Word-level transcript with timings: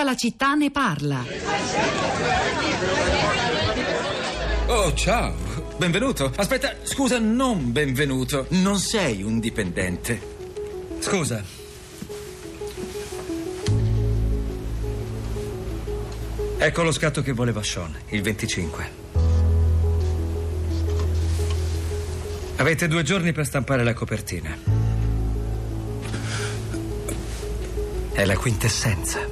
Tutta 0.00 0.12
la 0.12 0.16
città 0.16 0.54
ne 0.54 0.70
parla. 0.70 1.22
Oh, 4.64 4.94
ciao. 4.94 5.34
Benvenuto. 5.76 6.32
Aspetta, 6.36 6.74
scusa, 6.84 7.18
non 7.18 7.70
benvenuto. 7.70 8.46
Non 8.50 8.78
sei 8.78 9.22
un 9.22 9.38
dipendente. 9.40 10.18
Scusa. 11.00 11.44
Ecco 16.56 16.82
lo 16.82 16.92
scatto 16.92 17.20
che 17.20 17.32
voleva 17.32 17.62
Sean, 17.62 17.94
il 18.08 18.22
25. 18.22 18.92
Avete 22.56 22.88
due 22.88 23.02
giorni 23.02 23.32
per 23.32 23.44
stampare 23.44 23.84
la 23.84 23.92
copertina. 23.92 24.56
È 28.12 28.24
la 28.24 28.36
quintessenza. 28.38 29.29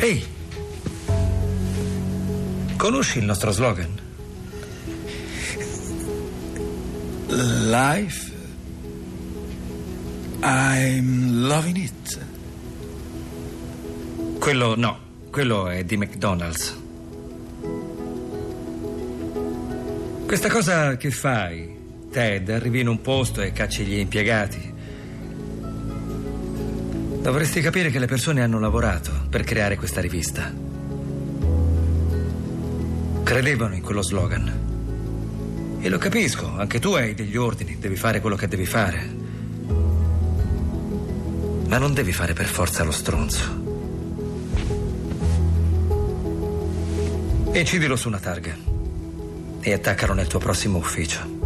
Ehi, 0.00 0.24
conosci 2.76 3.18
il 3.18 3.24
nostro 3.24 3.50
slogan? 3.50 4.00
Life. 7.26 8.32
I'm 10.40 11.48
loving 11.48 11.76
it. 11.78 12.18
Quello 14.38 14.76
no, 14.76 14.98
quello 15.30 15.68
è 15.68 15.82
di 15.82 15.96
McDonald's. 15.96 16.76
Questa 20.26 20.48
cosa 20.48 20.96
che 20.96 21.10
fai, 21.10 21.76
Ted, 22.12 22.50
arrivi 22.50 22.80
in 22.80 22.86
un 22.86 23.00
posto 23.00 23.42
e 23.42 23.50
cacci 23.50 23.84
gli 23.84 23.98
impiegati. 23.98 24.67
Dovresti 27.20 27.60
capire 27.60 27.90
che 27.90 27.98
le 27.98 28.06
persone 28.06 28.42
hanno 28.42 28.60
lavorato 28.60 29.10
per 29.28 29.42
creare 29.42 29.76
questa 29.76 30.00
rivista. 30.00 30.50
Credevano 33.22 33.74
in 33.74 33.82
quello 33.82 34.02
slogan. 34.02 35.78
E 35.80 35.88
lo 35.88 35.98
capisco, 35.98 36.56
anche 36.56 36.78
tu 36.80 36.92
hai 36.92 37.14
degli 37.14 37.36
ordini, 37.36 37.76
devi 37.78 37.96
fare 37.96 38.20
quello 38.20 38.36
che 38.36 38.48
devi 38.48 38.64
fare. 38.64 39.16
Ma 41.68 41.76
non 41.76 41.92
devi 41.92 42.12
fare 42.12 42.32
per 42.32 42.46
forza 42.46 42.82
lo 42.84 42.92
stronzo. 42.92 43.66
Incidilo 47.52 47.96
su 47.96 48.08
una 48.08 48.20
targa 48.20 48.56
e 49.60 49.72
attaccalo 49.72 50.14
nel 50.14 50.28
tuo 50.28 50.38
prossimo 50.38 50.78
ufficio. 50.78 51.37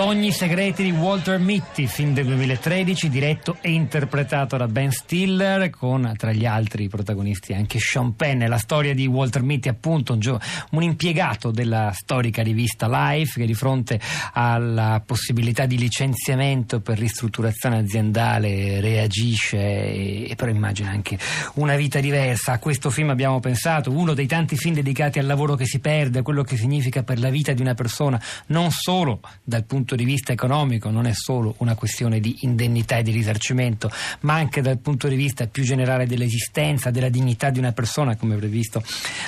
Sogni 0.00 0.30
segreti 0.30 0.84
di 0.84 0.92
Walter 0.92 1.40
Mitty, 1.40 1.88
film 1.88 2.14
del 2.14 2.26
2013, 2.26 3.08
diretto 3.08 3.56
e 3.60 3.72
interpretato 3.72 4.56
da 4.56 4.68
Ben 4.68 4.92
Stiller, 4.92 5.70
con 5.70 6.12
tra 6.16 6.30
gli 6.30 6.46
altri 6.46 6.86
protagonisti 6.86 7.52
anche 7.52 7.80
Sean 7.80 8.14
Penn. 8.14 8.46
La 8.46 8.58
storia 8.58 8.94
di 8.94 9.08
Walter 9.08 9.42
Mitty, 9.42 9.68
appunto, 9.68 10.12
un, 10.12 10.20
gio- 10.20 10.38
un 10.70 10.84
impiegato 10.84 11.50
della 11.50 11.90
storica 11.92 12.44
rivista 12.44 12.86
Life 12.88 13.40
che 13.40 13.44
di 13.44 13.54
fronte 13.54 13.98
alla 14.34 15.02
possibilità 15.04 15.66
di 15.66 15.76
licenziamento 15.76 16.78
per 16.78 16.96
ristrutturazione 16.96 17.78
aziendale 17.78 18.80
reagisce 18.80 19.58
e, 19.58 20.30
e 20.30 20.34
però 20.36 20.52
immagina 20.52 20.90
anche 20.90 21.18
una 21.54 21.74
vita 21.74 21.98
diversa. 21.98 22.52
A 22.52 22.60
questo 22.60 22.90
film 22.90 23.10
abbiamo 23.10 23.40
pensato, 23.40 23.90
uno 23.90 24.14
dei 24.14 24.28
tanti 24.28 24.54
film 24.54 24.74
dedicati 24.74 25.18
al 25.18 25.26
lavoro 25.26 25.56
che 25.56 25.66
si 25.66 25.80
perde, 25.80 26.20
a 26.20 26.22
quello 26.22 26.44
che 26.44 26.56
significa 26.56 27.02
per 27.02 27.18
la 27.18 27.30
vita 27.30 27.52
di 27.52 27.62
una 27.62 27.74
persona, 27.74 28.22
non 28.46 28.70
solo 28.70 29.22
dal 29.42 29.64
punto 29.64 29.86
di 29.94 30.04
vista 30.04 30.32
economico 30.32 30.90
non 30.90 31.06
è 31.06 31.12
solo 31.12 31.54
una 31.58 31.74
questione 31.74 32.20
di 32.20 32.38
indennità 32.40 32.96
e 32.96 33.02
di 33.02 33.10
risarcimento, 33.10 33.90
ma 34.20 34.34
anche 34.34 34.60
dal 34.60 34.78
punto 34.78 35.08
di 35.08 35.16
vista 35.16 35.46
più 35.46 35.62
generale 35.62 36.06
dell'esistenza, 36.06 36.90
della 36.90 37.08
dignità 37.08 37.50
di 37.50 37.58
una 37.58 37.72
persona, 37.72 38.16
come 38.16 38.36
previsto 38.36 38.82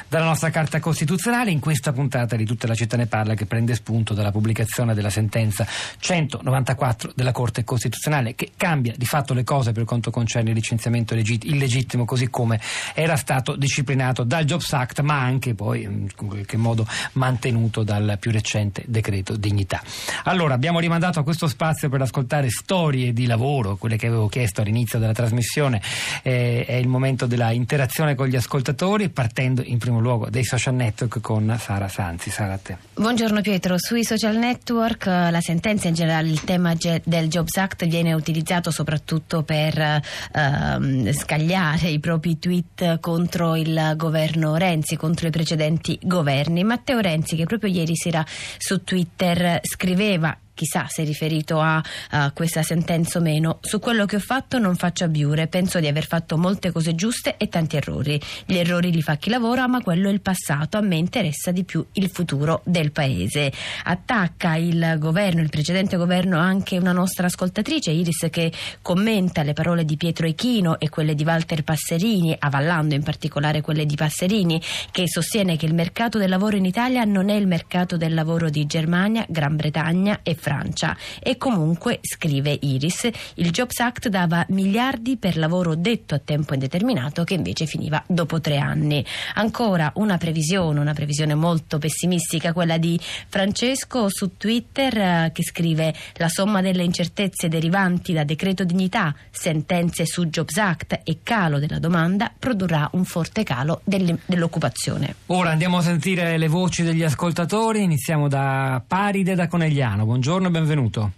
dalla 0.09 0.25
nostra 0.27 0.51
Carta 0.51 0.81
Costituzionale. 0.81 1.51
In 1.51 1.61
questa 1.61 1.93
puntata 1.93 2.37
di 2.37 2.45
Tutta 2.45 2.67
la 2.67 2.75
città 2.75 2.97
ne 2.97 3.07
parla, 3.07 3.35
che 3.35 3.47
prende 3.47 3.75
spunto 3.75 4.15
dalla 4.15 4.31
pubblicazione 4.31 4.95
della 4.95 5.11
sentenza 5.11 5.67
194 5.99 7.13
della 7.15 7.33
Corte 7.33 7.65
Costituzionale, 7.65 8.35
che 8.35 8.53
cambia 8.57 8.95
di 8.97 9.07
fatto 9.07 9.35
le 9.35 9.45
cose 9.45 9.73
per 9.73 9.85
quanto 9.85 10.11
concerne 10.11 10.51
il 10.51 10.57
licenziamento 10.57 11.15
legit- 11.15 11.45
illegittimo, 11.45 12.05
così 12.05 12.29
come 12.29 12.61
era 12.95 13.17
stato 13.17 13.57
disciplinato 13.57 14.25
dal 14.25 14.45
Jobs 14.45 14.73
Act, 14.73 15.01
ma 15.01 15.21
anche 15.21 15.55
poi 15.55 15.83
in 15.83 16.09
qualche 16.15 16.57
modo 16.57 16.87
mantenuto 17.13 17.83
dal 17.83 18.17
più 18.19 18.31
recente 18.31 18.83
decreto 18.87 19.37
dignità. 19.37 19.83
Allora, 20.25 20.50
abbiamo 20.55 20.79
rimandato 20.79 21.19
a 21.21 21.23
questo 21.23 21.49
spazio 21.49 21.89
per 21.89 22.03
ascoltare 22.03 22.49
storie 22.51 23.13
di 23.13 23.27
lavoro, 23.27 23.77
quelle 23.77 23.97
che 23.97 24.07
avevo 24.07 24.29
chiesto 24.29 24.61
all'inizio 24.61 24.99
della 24.99 25.13
trasmissione. 25.13 25.81
Eh, 26.23 26.65
è 26.67 26.75
il 26.75 26.89
momento 26.89 27.27
della 27.27 27.51
interazione 27.51 28.15
con 28.15 28.27
gli 28.27 28.37
ascoltatori, 28.37 29.09
partendo 29.09 29.63
in 29.65 29.79
primo 29.79 30.01
luogo 30.01 30.29
dai 30.29 30.45
social 30.45 30.75
network 30.75 31.21
con 31.21 31.57
Sara 31.59 31.89
Sanzi. 31.89 32.31
Sara, 32.31 32.59
te. 32.59 32.77
Buongiorno 32.95 33.41
Pietro, 33.41 33.77
sui 33.79 34.05
social 34.05 34.37
network 34.37 35.07
eh, 35.07 35.31
la 35.31 35.41
sentenza 35.41 35.89
in 35.89 35.95
generale, 35.95 36.29
il 36.29 36.43
tema 36.43 36.75
del 36.75 37.29
Jobs 37.29 37.57
Act 37.57 37.87
viene 37.87 38.13
utilizzato 38.13 38.71
soprattutto 38.71 39.43
per 39.43 40.01
ehm, 40.33 41.13
scagliare 41.13 41.89
i 41.89 41.99
propri 41.99 42.39
tweet 42.39 43.01
contro 43.01 43.57
il 43.57 43.95
governo 43.97 44.57
Renzi, 44.57 44.97
contro 44.97 45.27
i 45.29 45.31
precedenti 45.31 45.99
governi. 46.03 46.65
Matteo 46.65 47.01
Renzi 47.01 47.37
che 47.37 47.45
proprio 47.45 47.71
ieri 47.71 47.97
sera 47.97 48.25
su 48.59 48.83
Twitter 48.85 49.61
scriveva 49.63 50.37
chissà 50.61 50.87
se 50.89 51.03
è 51.03 51.07
riferito 51.07 51.59
a, 51.59 51.83
a, 52.11 52.33
questa 52.33 52.63
sentenza 52.63 53.19
o 53.19 53.23
meno. 53.23 53.61
Su 53.63 53.79
quello 53.79 54.05
che 54.05 54.17
ho 54.17 54.21
fatto 54.21 54.59
non 54.59 54.77
faccio 54.77 55.05
abiure, 55.05 55.47
penso 55.47 55.81
di 55.81 55.87
aver 55.87 56.07
fatto 56.07 56.37
molte 56.37 56.71
cose 56.71 56.95
giuste 56.95 57.39
e 57.39 57.49
tanti 57.49 57.77
errori. 57.77 58.21
Gli 58.45 58.59
errori 58.59 58.93
li 58.93 59.01
fa 59.01 59.17
chi 59.17 59.31
lavora, 59.31 59.67
ma 59.67 59.81
quello 59.81 60.11
è 60.11 60.13
il 60.13 60.21
passato, 60.21 60.77
a 60.77 60.83
me 60.83 60.97
interessa 60.97 61.51
di 61.51 61.65
più 61.65 61.83
il 61.95 62.11
futuro 62.11 62.61
del 62.65 62.93
paese. 62.93 63.51
Attacca 63.85 64.57
il 64.57 64.97
governo, 64.99 65.41
il 65.41 65.49
precedente 65.49 65.97
governo, 65.97 66.39
anche 66.39 66.77
una 66.77 66.93
nostra 66.93 67.27
ascoltatrice, 67.27 67.91
Iris, 67.91 68.27
che 68.31 68.53
commenta 68.83 69.43
le 69.43 69.55
parole 69.55 69.87
di 69.87 69.97
Pietro 69.97 70.27
Echino 70.27 70.79
e 70.79 70.91
quelle 70.91 71.15
di 71.15 71.25
Walter 71.25 71.65
Passerini, 71.65 72.37
avallando 72.39 72.95
in 72.95 73.03
particolare 73.03 73.63
quelle 73.63 73.87
di 73.87 73.97
Passerini, 73.97 74.61
che 74.91 75.09
sostiene 75.09 75.57
che 75.57 75.65
il 75.65 75.75
mercato 75.75 76.19
del 76.19 76.29
lavoro 76.29 76.57
in 76.57 76.67
Italia 76.67 77.05
non 77.05 77.31
è 77.31 77.35
il 77.35 77.47
mercato 77.47 77.97
del 77.97 78.13
lavoro 78.13 78.51
di 78.51 78.67
Germania, 78.67 79.25
Gran 79.27 79.57
Bretagna 79.57 80.21
e 80.23 80.35
Francia. 80.35 80.50
Francia 80.51 80.97
e 81.23 81.37
comunque, 81.37 82.01
scrive 82.03 82.59
Iris, 82.61 83.09
il 83.35 83.53
Jobs 83.53 83.79
Act 83.79 84.09
dava 84.09 84.45
miliardi 84.49 85.17
per 85.17 85.37
lavoro 85.37 85.77
detto 85.77 86.17
a 86.17 86.19
tempo 86.19 86.55
indeterminato 86.55 87.23
che 87.23 87.35
invece 87.35 87.67
finiva 87.67 88.03
dopo 88.09 88.41
tre 88.41 88.59
anni. 88.59 89.05
Ancora 89.35 89.93
una 89.97 90.19
previsione, 90.19 90.81
una 90.81 90.93
previsione 90.93 91.37
molto 91.37 91.79
pessimistica, 91.79 92.53
quella 92.53 92.79
di 92.79 92.99
Francesco 93.29 94.09
su 94.09 94.37
Twitter 94.37 94.99
eh, 94.99 95.31
che 95.33 95.45
scrive 95.45 95.95
la 96.15 96.29
somma 96.29 96.61
delle 96.61 96.83
incertezze 96.83 97.49
derivanti 97.49 98.13
da 98.13 98.25
decreto 98.25 98.65
dignità, 98.65 99.15
sentenze 99.31 100.05
su 100.05 100.27
Jobs 100.27 100.57
Act 100.57 101.01
e 101.05 101.19
calo 101.23 101.61
della 101.61 101.79
domanda 101.79 102.33
produrrà 102.37 102.89
un 102.95 103.05
forte 103.05 103.45
calo 103.45 103.83
dell'occupazione. 103.85 105.15
Ora 105.27 105.51
andiamo 105.51 105.77
a 105.77 105.83
sentire 105.83 106.37
le 106.39 106.49
voci 106.49 106.83
degli 106.83 107.05
ascoltatori, 107.05 107.85
iniziamo 107.85 108.27
da 108.27 108.83
Paride 108.85 109.37
da 109.37 109.47
Conegliano. 109.47 110.05
Buongiorno 110.05 110.40
buongiorno 110.41 110.49
e 110.49 110.51
benvenuto. 110.51 111.11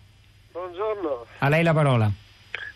Buongiorno. 0.51 1.27
A 1.39 1.49
lei 1.49 1.63
la 1.63 1.73
parola. 1.73 2.11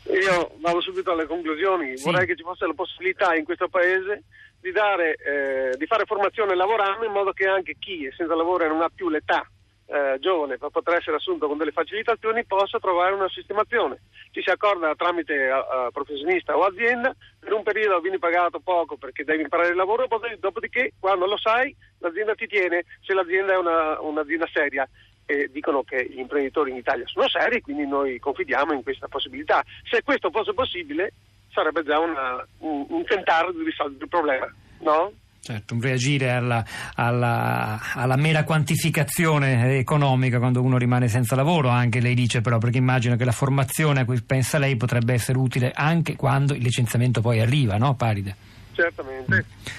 Io 0.05 0.53
vado 0.61 0.81
subito 0.81 1.11
alle 1.11 1.27
conclusioni. 1.27 1.97
Sì. 1.97 2.05
Vorrei 2.05 2.27
che 2.27 2.37
ci 2.37 2.45
fosse 2.45 2.67
la 2.67 2.73
possibilità 2.73 3.34
in 3.34 3.45
questo 3.45 3.69
paese 3.69 4.23
di, 4.61 4.71
dare, 4.71 5.17
eh, 5.17 5.77
di 5.77 5.87
fare 5.87 6.05
formazione 6.05 6.55
lavorando 6.55 7.05
in 7.05 7.11
modo 7.11 7.33
che 7.33 7.47
anche 7.47 7.75
chi 7.79 8.07
è 8.07 8.12
senza 8.17 8.37
lavoro 8.37 8.65
e 8.65 8.69
non 8.69 8.83
ha 8.83 8.91
più 8.95 9.09
l'età 9.09 9.45
eh, 9.87 10.19
giovane 10.21 10.59
per 10.59 10.71
poter 10.71 10.98
essere 10.98 11.16
assunto 11.16 11.47
con 11.47 11.59
delle 11.59 11.72
facilitazioni 11.72 12.45
possa 12.45 12.78
trovare 12.78 13.15
una 13.15 13.28
sistemazione. 13.28 14.03
Ci 14.31 14.43
si 14.43 14.51
accorda 14.51 14.95
tramite 14.95 15.48
uh, 15.48 15.91
professionista 15.91 16.57
o 16.57 16.65
azienda, 16.65 17.15
per 17.41 17.53
un 17.53 17.63
periodo 17.63 18.01
vieni 18.01 18.19
pagato 18.19 18.60
poco 18.60 18.97
perché 18.97 19.25
devi 19.25 19.43
imparare 19.43 19.71
il 19.71 19.77
lavoro, 19.77 20.07
dopodiché 20.39 20.93
quando 21.01 21.27
lo 21.27 21.39
sai 21.39 21.75
l'azienda 21.98 22.34
ti 22.34 22.47
tiene 22.47 22.84
se 23.01 23.15
l'azienda 23.15 23.54
è 23.54 23.57
una, 23.57 24.01
un'azienda 24.01 24.47
seria 24.53 24.89
e 25.27 25.51
dicono 25.53 25.83
che 25.83 26.09
gli 26.09 26.21
imprenditori 26.21 26.71
in 26.71 26.77
Italia 26.77 27.05
sono 27.07 27.28
seri, 27.28 27.61
quindi 27.61 27.87
noi 27.87 28.19
confidiamo 28.19 28.73
in 28.73 28.83
questa 28.83 29.09
possibilità. 29.09 29.63
Se 29.91 30.03
questo 30.03 30.31
fosse 30.31 30.55
possibile, 30.55 31.13
sarebbe 31.51 31.83
già 31.83 31.99
una, 31.99 32.47
un, 32.59 32.87
un, 32.89 33.05
tentare 33.05 33.53
di 33.53 33.65
risolvere 33.65 34.05
il 34.05 34.09
problema, 34.09 34.55
no? 34.81 35.13
Certo, 35.41 35.75
un 35.75 35.81
reagire 35.81 36.31
alla, 36.31 36.65
alla, 36.95 37.81
alla, 37.95 38.17
mera 38.17 38.43
quantificazione 38.43 39.78
economica 39.78 40.39
quando 40.39 40.61
uno 40.61 40.77
rimane 40.77 41.07
senza 41.07 41.37
lavoro, 41.37 41.69
anche 41.69 42.01
lei 42.01 42.15
dice 42.15 42.41
però, 42.41 42.59
perché 42.59 42.79
immagino 42.79 43.15
che 43.15 43.25
la 43.25 43.33
formazione 43.33 44.01
a 44.01 44.05
cui 44.05 44.21
pensa 44.22 44.59
lei 44.59 44.77
potrebbe 44.77 45.13
essere 45.13 45.39
utile 45.39 45.71
anche 45.72 46.17
quando 46.17 46.53
il 46.53 46.63
licenziamento 46.63 47.21
poi 47.21 47.41
arriva, 47.41 47.77
no 47.77 47.95
Paride? 47.95 48.34
Certamente. 48.72 49.37
Mm. 49.37 49.75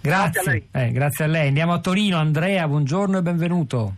grazie 0.00 0.40
a 0.40 0.44
lei. 0.44 0.68
Eh, 0.72 0.92
grazie 0.92 1.24
a 1.24 1.28
lei. 1.28 1.48
Andiamo 1.48 1.72
a 1.72 1.78
Torino, 1.78 2.18
Andrea, 2.18 2.66
buongiorno 2.66 3.18
e 3.18 3.22
benvenuto. 3.22 3.94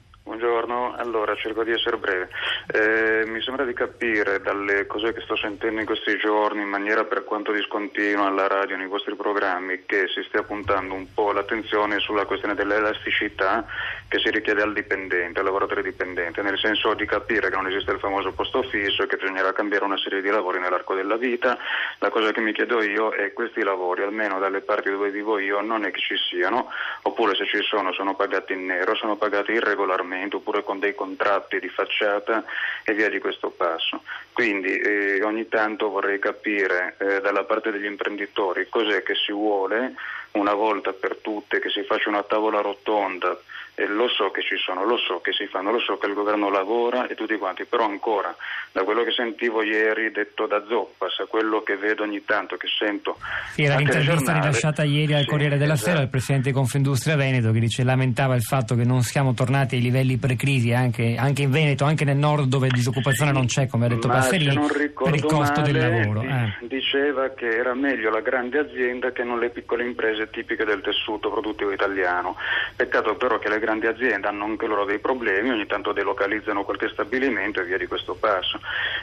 Allora 0.99 1.35
cerco 1.35 1.63
di 1.63 1.73
essere 1.73 1.97
breve. 1.97 2.29
Eh, 2.73 3.25
mi 3.27 3.41
sembra 3.43 3.65
di 3.65 3.73
capire 3.73 4.41
dalle 4.41 4.87
cose 4.87 5.13
che 5.13 5.21
sto 5.21 5.37
sentendo 5.37 5.81
in 5.81 5.87
questi 5.87 6.17
giorni, 6.17 6.63
in 6.63 6.69
maniera 6.69 7.05
per 7.05 7.25
quanto 7.25 7.53
discontinua 7.53 8.27
alla 8.27 8.47
radio, 8.47 8.77
nei 8.77 8.87
vostri 8.87 9.15
programmi, 9.15 9.85
che 9.87 10.09
si 10.09 10.23
stia 10.27 10.43
puntando 10.43 10.95
un 10.95 11.13
po' 11.13 11.33
l'attenzione 11.33 11.99
sulla 11.99 12.25
questione 12.25 12.55
dell'elasticità 12.55 13.67
che 14.09 14.19
si 14.19 14.31
richiede 14.31 14.63
al 14.63 14.73
dipendente, 14.73 15.41
al 15.41 15.45
lavoratore 15.45 15.83
dipendente, 15.83 16.43
nel 16.43 16.59
senso 16.59 16.95
di 16.95 17.07
capire 17.07 17.51
che 17.51 17.57
non 17.57 17.67
esiste 17.67 17.93
il 17.93 17.99
famoso 17.99 18.33
posto 18.33 18.63
fisso 18.63 19.03
e 19.03 19.07
che 19.07 19.17
bisognerà 19.17 19.53
cambiare 19.53 19.85
una 19.85 19.99
serie 19.99 20.23
di 20.23 20.31
lavori 20.31 20.61
nell'arco 20.61 20.95
della 20.95 21.17
vita. 21.17 21.59
La 21.99 22.11
cosa 22.11 22.33
che 22.33 22.41
mi 22.41 22.53
chiedo 22.53 22.83
io 22.83 23.11
è 23.11 23.33
questi 23.33 23.63
lavori, 23.63 24.03
almeno 24.03 24.39
dalle 24.39 24.61
parti 24.61 24.91
dove 24.91 25.11
vivo 25.11 25.39
io, 25.39 25.61
non 25.61 25.85
è 25.85 25.91
che 25.91 26.01
ci 26.01 26.17
siano, 26.17 26.71
oppure 27.03 27.35
se 27.35 27.47
ci 27.47 27.61
sono 27.63 27.93
sono 27.93 28.15
pagati 28.15 28.53
in 28.53 28.67
nero, 28.67 28.95
sono 28.95 29.17
pagati 29.17 29.53
irregolarmente 29.53 30.37
oppure 30.37 30.63
con 30.63 30.79
dei 30.79 30.86
contratti 30.95 31.59
di 31.59 31.69
facciata 31.69 32.45
e 32.85 32.95
via 32.95 33.09
di 33.09 33.19
questo 33.19 33.51
passo. 33.51 34.03
Quindi 34.33 34.77
eh, 34.77 35.23
ogni 35.23 35.49
tanto 35.49 35.91
vorrei 35.91 36.19
capire 36.19 36.97
eh, 36.99 37.21
dalla 37.21 37.45
parte 37.45 37.71
degli 37.71 37.87
imprenditori 37.87 38.69
cos'è 38.69 39.03
che 39.03 39.15
si 39.15 39.33
vuole 39.33 39.95
una 40.33 40.55
volta 40.55 40.93
per 40.93 41.17
tutte 41.17 41.61
che 41.61 41.71
si 41.71 41.83
faccia 41.83 42.09
una 42.09 42.23
tavola 42.23 42.61
rotonda 42.61 43.39
e 43.79 43.87
lo 43.87 44.09
so 44.09 44.31
che 44.31 44.41
ci 44.41 44.57
sono, 44.57 44.85
lo 44.85 44.97
so 44.97 45.21
che 45.21 45.33
si 45.33 45.47
fanno, 45.47 45.71
lo 45.71 45.79
so 45.79 45.99
che 45.99 46.07
il 46.07 46.15
governo 46.15 46.49
lavora 46.49 47.07
e 47.09 47.15
tutti 47.15 47.37
quanti, 47.37 47.67
però 47.67 47.85
ancora 47.85 48.35
da 48.73 48.85
quello 48.85 49.05
che 49.05 49.11
sentivo 49.11 49.63
ieri 49.63 50.11
detto 50.11 50.47
da 50.47 50.65
Zoppas 50.67 51.19
a 51.19 51.27
quello 51.27 51.63
che 51.63 51.77
vedo 51.77 52.03
ogni 52.03 52.25
tanto, 52.25 52.57
che 52.57 52.69
sento. 52.69 53.19
Sì, 53.53 53.65
era 53.65 53.77
l'intervista 53.77 54.33
rilasciata 54.33 54.83
ieri 54.83 55.13
al 55.13 55.25
sì, 55.25 55.29
Corriere 55.29 55.59
della 55.59 55.75
esatto. 55.75 55.91
Sera 55.91 56.01
del 56.01 56.09
Presidente 56.09 56.49
di 56.49 56.55
Confindustria 56.55 57.17
Veneto 57.17 57.53
che 57.53 57.61
dice 57.61 57.85
lamentava 57.85 58.35
il 58.35 58.43
fatto 58.43 58.75
che 58.77 58.85
non 58.85 59.03
siamo 59.03 59.35
tornati 59.35 59.75
ai 59.75 59.83
livelli 59.83 60.17
pre-crisi 60.17 60.73
anche, 60.73 61.15
anche 61.19 61.43
in 61.43 61.51
Veneto, 61.51 61.85
anche 61.85 62.07
nel 62.07 62.17
nord 62.17 62.49
dove 62.49 62.69
disoccupazione 62.69 63.31
non 63.31 63.45
c'è, 63.45 63.67
come 63.67 63.85
ha 63.85 63.89
detto 63.89 64.09
Passerini, 64.09 64.59
per 64.69 65.15
il 65.15 65.23
costo 65.23 65.61
male, 65.61 65.73
del 65.73 65.91
lavoro. 65.91 66.23
Eh. 66.23 66.67
Diceva 66.67 67.29
che 67.29 67.49
era 67.49 67.75
meglio 67.75 68.09
la 68.09 68.21
grande 68.21 68.59
azienda 68.59 69.13
che 69.13 69.23
non 69.23 69.39
le 69.39 69.51
piccole 69.51 69.85
imprese 69.85 70.26
tipiche 70.31 70.65
del 70.65 70.81
tessuto 70.81 71.31
produttivo 71.31 71.73
italiano. 71.73 72.37
Peccato 72.75 73.17
però 73.17 73.39
che 73.39 73.49
le 73.49 73.59
grandi 73.59 73.87
aziende 73.87 74.29
hanno 74.29 74.45
anche 74.45 74.67
loro 74.67 74.85
dei 74.85 74.99
problemi, 74.99 75.51
ogni 75.51 75.67
tanto 75.67 75.93
delocalizzano 75.93 76.65
qualche 76.65 76.89
stabilimento 76.89 77.61
e 77.61 77.65
via 77.65 77.79
di 77.79 77.87
questo 77.87 78.15
passo. 78.15 78.61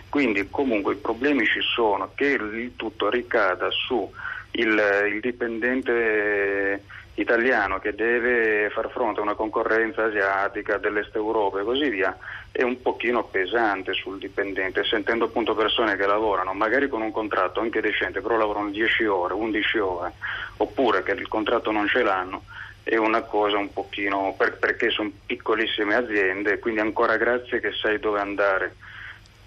Quindi 0.09 0.49
comunque 0.49 0.93
i 0.93 0.97
problemi 0.97 1.45
ci 1.45 1.61
sono, 1.61 2.11
che 2.15 2.25
il 2.25 2.73
tutto 2.75 3.09
ricada 3.09 3.69
su 3.69 4.11
il, 4.53 5.09
il 5.13 5.19
dipendente 5.19 6.83
italiano 7.15 7.79
che 7.79 7.93
deve 7.93 8.69
far 8.71 8.89
fronte 8.89 9.19
a 9.19 9.23
una 9.23 9.35
concorrenza 9.35 10.05
asiatica 10.05 10.77
dell'est 10.77 11.15
Europa 11.15 11.59
e 11.59 11.63
così 11.63 11.87
via 11.89 12.17
è 12.51 12.63
un 12.63 12.81
pochino 12.81 13.23
pesante 13.23 13.93
sul 13.93 14.17
dipendente, 14.17 14.83
sentendo 14.83 15.25
appunto 15.25 15.53
persone 15.53 15.95
che 15.95 16.07
lavorano 16.07 16.53
magari 16.53 16.87
con 16.87 17.01
un 17.01 17.11
contratto 17.11 17.59
anche 17.59 17.81
decente, 17.81 18.21
però 18.21 18.37
lavorano 18.37 18.69
10 18.69 19.05
ore, 19.05 19.33
11 19.33 19.77
ore, 19.77 20.13
oppure 20.57 21.03
che 21.03 21.11
il 21.11 21.27
contratto 21.27 21.71
non 21.71 21.87
ce 21.87 22.01
l'hanno 22.01 22.43
è 22.83 22.97
una 22.97 23.21
cosa 23.21 23.57
un 23.57 23.71
pochino 23.71 24.35
per, 24.37 24.57
perché 24.57 24.89
sono 24.89 25.11
piccolissime 25.25 25.95
aziende, 25.95 26.59
quindi 26.59 26.81
ancora 26.81 27.15
grazie 27.15 27.61
che 27.61 27.71
sai 27.71 27.97
dove 27.97 28.19
andare 28.19 28.75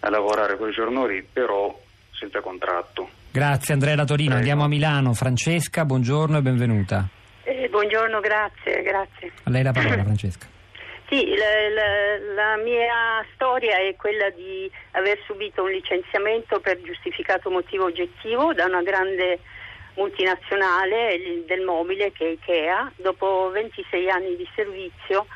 a 0.00 0.10
lavorare 0.10 0.56
quel 0.56 0.72
giorno 0.72 1.06
lì, 1.06 1.22
però 1.22 1.78
senza 2.12 2.40
contratto. 2.40 3.15
Grazie 3.36 3.74
Andrea 3.74 3.94
da 3.94 4.06
Torino, 4.06 4.30
Prego. 4.30 4.38
andiamo 4.38 4.64
a 4.64 4.66
Milano. 4.66 5.12
Francesca, 5.12 5.84
buongiorno 5.84 6.38
e 6.38 6.40
benvenuta. 6.40 7.06
Eh, 7.44 7.68
buongiorno, 7.68 8.18
grazie, 8.20 8.80
grazie. 8.80 9.30
A 9.42 9.50
lei 9.50 9.62
la 9.62 9.72
parola 9.72 10.00
Francesca. 10.08 10.46
Sì, 11.10 11.34
la, 11.36 11.68
la, 11.68 12.32
la, 12.34 12.62
mia 12.62 13.22
storia 13.34 13.76
è 13.76 13.94
quella 13.94 14.30
di 14.30 14.70
aver 14.92 15.18
subito 15.26 15.64
un 15.64 15.70
licenziamento 15.70 16.60
per 16.60 16.80
giustificato 16.80 17.50
motivo 17.50 17.84
oggettivo 17.84 18.54
da 18.54 18.64
una 18.64 18.80
grande 18.80 19.40
multinazionale 19.96 21.20
del 21.46 21.60
mobile 21.60 22.12
che 22.12 22.24
è 22.24 22.30
Ikea, 22.30 22.90
dopo 22.96 23.50
26 23.52 24.08
anni 24.08 24.34
di 24.36 24.48
servizio 24.54 25.26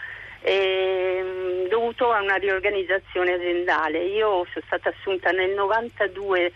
eh, 0.41 1.67
dovuto 1.69 2.11
a 2.13 2.23
una 2.23 2.37
riorganizzazione 2.37 3.35
aziendale. 3.35 4.05
Io 4.05 4.47
sono 4.51 4.65
stata 4.65 4.89
assunta 4.89 5.33
nel 5.33 5.51
92 5.51 6.51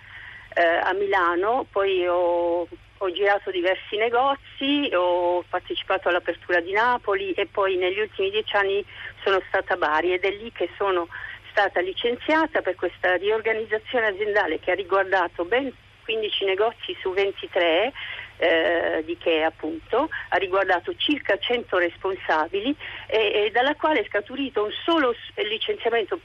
eh, 0.54 0.62
a 0.62 0.92
Milano, 0.92 1.66
poi 1.70 2.06
ho, 2.06 2.66
ho, 2.98 3.12
girato 3.12 3.50
diversi 3.50 3.96
negozi, 3.96 4.90
ho 4.94 5.44
partecipato 5.48 6.08
all'apertura 6.08 6.60
di 6.60 6.72
Napoli 6.72 7.32
e 7.32 7.46
poi 7.46 7.76
negli 7.76 7.98
ultimi 7.98 8.30
dieci 8.30 8.56
anni 8.56 8.84
sono 9.22 9.40
stata 9.48 9.74
a 9.74 9.76
Bari 9.76 10.12
ed 10.12 10.24
è 10.24 10.30
lì 10.30 10.50
che 10.52 10.70
sono 10.76 11.08
stata 11.50 11.80
licenziata 11.80 12.62
per 12.62 12.74
questa 12.74 13.14
riorganizzazione 13.14 14.06
aziendale 14.06 14.58
che 14.58 14.72
ha 14.72 14.74
riguardato 14.74 15.44
ben 15.44 15.72
15 16.04 16.44
negozi 16.44 16.96
su 17.00 17.12
23 17.12 17.92
eh, 18.36 19.02
di 19.04 19.16
che 19.16 19.42
appunto 19.42 20.08
ha 20.28 20.36
riguardato 20.36 20.94
circa 20.96 21.38
100 21.38 21.78
responsabili 21.78 22.74
e, 23.06 23.46
e 23.46 23.50
dalla 23.52 23.74
quale 23.74 24.00
è 24.00 24.06
scaturito 24.06 24.64
un 24.64 24.72
solo 24.84 25.14
licenziamento 25.36 26.18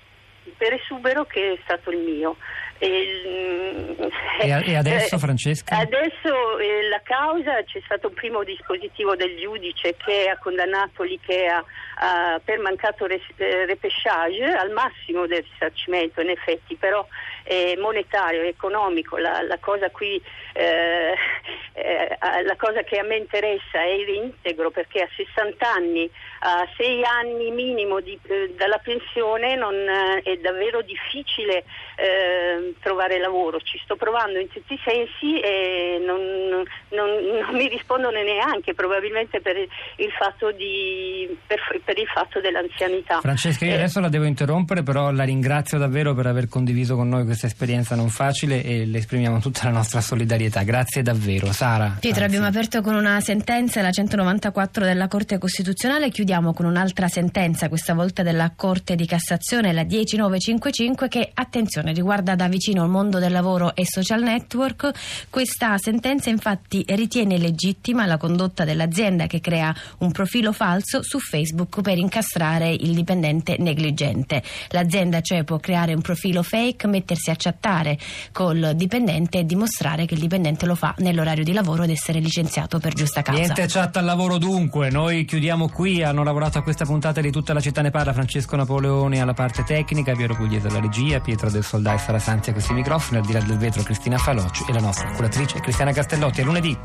per 0.58 0.74
esubero 0.74 1.26
che 1.26 1.54
è 1.54 1.60
stato 1.64 1.92
il 1.92 2.00
mio. 2.00 2.38
E, 2.80 4.06
e 4.42 4.76
adesso 4.76 5.16
eh, 5.16 5.20
Francesca? 5.20 5.78
Adesso 5.78 6.60
eh, 6.60 6.88
la 6.88 7.02
causa 7.04 7.62
c'è 7.64 7.82
stato 7.84 8.08
un 8.08 8.14
primo 8.14 8.44
dispositivo 8.44 9.16
del 9.16 9.38
giudice 9.38 9.96
che 9.98 10.30
ha 10.30 10.38
condannato 10.38 11.04
l'IKEA 11.04 11.60
uh, 11.60 12.42
per 12.44 12.60
mancato 12.60 13.06
res- 13.06 13.22
eh, 13.36 13.78
al 14.58 14.72
massimo 14.72 15.28
del 15.28 15.44
risarcimento 15.52 16.22
in 16.22 16.30
effetti 16.30 16.76
però 16.76 17.06
è 17.44 17.76
monetario, 17.78 18.44
economico, 18.44 19.18
la, 19.18 19.42
la 19.42 19.58
cosa 19.60 19.90
qui 19.90 20.22
eh, 20.54 21.16
eh, 21.74 22.18
la 22.44 22.56
cosa 22.58 22.84
che 22.84 23.00
a 23.00 23.04
me 23.04 23.16
interessa 23.16 23.82
è 23.82 23.90
il 23.90 24.06
reintegro 24.06 24.72
perché 24.72 25.02
a 25.02 25.10
60 25.16 25.72
anni, 25.72 26.10
a 26.40 26.68
6 26.78 27.04
anni 27.04 27.52
minimo 27.52 28.00
di, 28.02 28.18
eh, 28.28 28.54
dalla 28.56 28.80
pensione 28.80 29.56
non, 29.56 29.74
eh, 29.74 30.22
è 30.24 30.38
davvero 30.38 30.82
difficile 30.82 31.64
eh, 31.96 32.69
trovare 32.80 33.20
lavoro. 33.20 33.60
Ci 33.60 33.80
sto 33.84 33.96
provando 33.96 34.40
in 34.40 34.48
tutti 34.50 34.74
i 34.74 34.80
sensi 34.84 35.40
e 35.40 36.02
non, 36.06 36.20
non, 36.90 37.10
non 37.46 37.56
mi 37.56 37.68
rispondono 37.68 38.22
neanche, 38.22 38.74
probabilmente 38.74 39.42
per 39.42 39.58
il 39.58 40.12
fatto, 40.18 40.52
di, 40.52 41.38
per, 41.46 41.60
per 41.84 41.98
il 41.98 42.08
fatto 42.08 42.40
dell'anzianità. 42.40 43.20
Francesca, 43.22 43.66
io 43.66 43.72
eh, 43.72 43.76
adesso 43.76 44.00
la 44.00 44.10
devo 44.10 44.26
interrompere, 44.26 44.84
però 44.84 45.12
la 45.12 45.24
ringrazio 45.24 45.78
davvero 45.78 46.14
per 46.14 46.28
aver 46.28 46.48
condiviso 46.48 46.96
con 46.96 47.10
noi 47.10 47.26
questa 47.26 47.48
esperienza 47.48 47.96
non 47.96 48.10
facile 48.10 48.64
e 48.64 48.86
le 48.86 48.98
esprimiamo 48.98 49.40
tutta 49.40 49.62
la 49.66 49.72
nostra 49.72 50.02
solidarietà. 50.02 50.64
Grazie 50.64 51.02
davvero. 51.02 51.52
Sara. 51.52 51.98
Pietro, 52.00 52.26
abbiamo 52.26 52.46
aperto 52.48 52.82
con 52.82 52.96
una 52.96 53.20
sentenza, 53.22 53.82
la 53.82 53.92
194 53.92 54.86
della 54.86 55.08
Corte 55.08 55.38
Costituzionale, 55.38 56.10
chiudiamo 56.10 56.54
con 56.54 56.66
un'altra 56.66 57.08
sentenza, 57.08 57.70
questa 57.70 57.94
volta 57.94 58.24
della 58.24 58.54
Corte 58.56 58.96
di 58.96 59.06
Cassazione, 59.06 59.74
la 59.74 59.84
10955, 59.84 61.08
che 61.08 61.32
attenzione 61.34 61.94
riguarda 61.94 62.36
da 62.36 62.48
vicino 62.60 62.84
il 62.84 62.90
mondo 62.90 63.20
del 63.20 63.32
lavoro 63.32 63.74
e 63.74 63.86
social 63.86 64.22
network. 64.22 64.92
Questa 65.30 65.78
sentenza 65.78 66.30
infatti 66.30 66.84
ritiene 66.90 67.38
legittima 67.38 68.06
la 68.06 68.18
condotta 68.18 68.66
dell'azienda 68.66 69.28
che 69.28 69.40
crea 69.40 69.74
un 70.00 70.12
profilo 70.12 70.52
falso 70.52 71.02
su 71.02 71.20
Facebook 71.20 71.80
per 71.82 71.98
incastrare 71.98 72.70
il 72.70 72.94
dipendente 72.94 73.56
negligente. 73.60 74.44
L'azienda 74.72 75.22
cioè 75.22 75.46
può 75.46 75.58
creare 75.58 75.94
un 75.94 76.02
profilo 76.02 76.44
fake, 76.44 76.86
mettersi 76.88 77.30
a 77.30 77.36
chattare 77.38 77.98
col 78.34 78.74
dipendente 78.76 79.40
e 79.40 79.46
dimostrare 79.46 80.06
che 80.06 80.16
il 80.16 80.20
dipendente 80.20 80.66
lo 80.66 80.76
fa 80.76 80.94
nell'orario 80.98 81.46
di 81.46 81.54
lavoro 81.54 81.84
ed 81.84 81.92
essere 81.92 82.20
licenziato 82.20 82.80
per 82.80 82.94
giusta 82.94 83.22
causa. 83.22 83.42
Niente 83.42 83.68
chat 83.68 83.96
al 83.96 84.04
lavoro 84.04 84.38
dunque, 84.38 84.90
noi 84.90 85.24
chiudiamo 85.24 85.70
qui, 85.70 86.04
hanno 86.04 86.24
lavorato 86.24 86.58
a 86.58 86.62
questa 86.62 86.84
puntata 86.84 87.22
di 87.22 87.32
tutta 87.32 87.54
la 87.54 87.62
città 87.62 87.82
ne 87.82 87.90
parla 87.90 88.12
Francesco 88.12 88.58
Napoleoni 88.58 89.22
alla 89.22 89.34
parte 89.34 89.64
tecnica, 89.64 90.14
Piero 90.14 90.36
Pugliese 90.36 90.68
alla 90.68 90.82
regia, 90.82 91.22
Pietro 91.22 91.50
del 91.50 91.64
Soldai 91.64 91.98
Sara 91.98 92.20
Santi 92.20 92.49
a 92.50 92.54
questi 92.54 92.74
microfoni, 92.74 93.20
al 93.20 93.26
di 93.26 93.34
là 93.34 93.40
del 93.42 93.58
vetro 93.58 93.84
Cristina 93.84 94.18
Falocci 94.18 94.66
e 94.68 94.74
la 94.74 94.80
nostra 94.80 95.10
curatrice 95.12 95.60
Cristiana 95.60 95.92
Castellotti. 95.92 96.42
A 96.42 96.46
lunedì. 96.46 96.78